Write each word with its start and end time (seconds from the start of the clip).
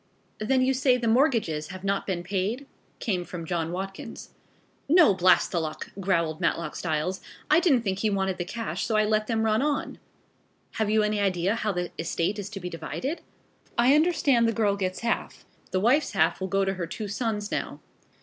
"Then 0.39 0.63
you 0.63 0.73
say 0.73 0.97
the 0.97 1.07
mortgages 1.07 1.67
have 1.67 1.83
not 1.83 2.07
been 2.07 2.23
paid?" 2.23 2.65
came 2.97 3.23
from 3.23 3.45
John 3.45 3.71
Watkins. 3.71 4.31
"No, 4.89 5.13
blast 5.13 5.51
the 5.51 5.59
luck!" 5.59 5.91
growled 5.99 6.41
Matlock 6.41 6.75
Styles. 6.75 7.21
"I 7.51 7.59
didn't 7.59 7.83
think 7.83 7.99
he 7.99 8.09
wanted 8.09 8.39
the 8.39 8.43
cash 8.45 8.83
so 8.83 8.95
I 8.95 9.05
let 9.05 9.27
them 9.27 9.43
run 9.43 9.61
on." 9.61 9.99
"Have 10.71 10.89
you 10.89 11.03
any 11.03 11.19
idea 11.19 11.53
how 11.53 11.71
the 11.71 11.91
estate 11.99 12.39
is 12.39 12.49
to 12.49 12.59
be 12.59 12.67
divided?" 12.67 13.21
"I 13.77 13.93
understand 13.93 14.47
the 14.47 14.53
girl 14.53 14.75
gets 14.75 15.01
half. 15.01 15.45
The 15.69 15.79
wife's 15.79 16.13
half 16.13 16.41
will 16.41 16.47
go 16.47 16.65
to 16.65 16.73
her 16.73 16.87
two 16.87 17.07
sons 17.07 17.51
now." 17.51 17.79